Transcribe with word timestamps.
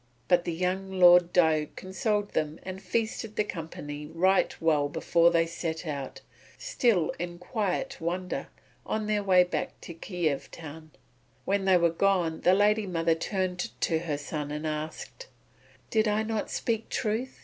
But 0.27 0.45
the 0.45 0.51
young 0.51 0.91
Lord 0.99 1.31
Diuk 1.31 1.75
consoled 1.75 2.31
them 2.33 2.57
and 2.63 2.81
feasted 2.81 3.35
the 3.35 3.43
company 3.43 4.07
right 4.07 4.59
well 4.59 4.89
before 4.89 5.29
they 5.29 5.45
set 5.45 5.85
out, 5.85 6.21
still 6.57 7.11
in 7.19 7.37
quiet 7.37 8.01
wonder, 8.01 8.47
on 8.83 9.05
their 9.05 9.21
way 9.23 9.43
back 9.43 9.79
to 9.81 9.93
Kiev 9.93 10.49
town. 10.49 10.89
When 11.45 11.65
they 11.65 11.77
were 11.77 11.91
gone 11.91 12.41
the 12.41 12.55
lady 12.55 12.87
mother 12.87 13.13
turned 13.13 13.69
to 13.81 13.99
her 13.99 14.17
son 14.17 14.49
and 14.49 14.65
asked: 14.65 15.27
"Did 15.91 16.07
I 16.07 16.23
not 16.23 16.49
speak 16.49 16.89
truth? 16.89 17.39